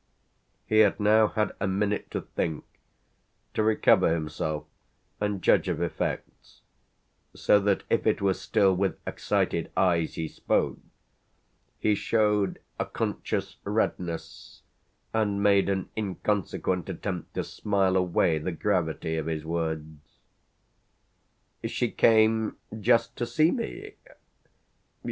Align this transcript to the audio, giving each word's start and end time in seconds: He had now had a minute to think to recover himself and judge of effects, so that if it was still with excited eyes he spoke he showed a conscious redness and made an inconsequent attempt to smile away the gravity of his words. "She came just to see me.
He 0.65 0.79
had 0.79 0.99
now 0.99 1.27
had 1.27 1.53
a 1.59 1.67
minute 1.67 2.09
to 2.09 2.21
think 2.21 2.65
to 3.53 3.61
recover 3.61 4.11
himself 4.11 4.65
and 5.19 5.43
judge 5.43 5.67
of 5.69 5.79
effects, 5.79 6.61
so 7.35 7.59
that 7.59 7.83
if 7.87 8.07
it 8.07 8.19
was 8.19 8.41
still 8.41 8.75
with 8.75 8.97
excited 9.05 9.71
eyes 9.77 10.15
he 10.15 10.27
spoke 10.27 10.79
he 11.77 11.93
showed 11.93 12.57
a 12.79 12.85
conscious 12.87 13.57
redness 13.63 14.63
and 15.13 15.43
made 15.43 15.69
an 15.69 15.89
inconsequent 15.95 16.89
attempt 16.89 17.35
to 17.35 17.43
smile 17.43 17.95
away 17.95 18.39
the 18.39 18.51
gravity 18.51 19.17
of 19.17 19.27
his 19.27 19.45
words. 19.45 20.17
"She 21.63 21.91
came 21.91 22.57
just 22.79 23.15
to 23.17 23.27
see 23.27 23.51
me. 23.51 23.93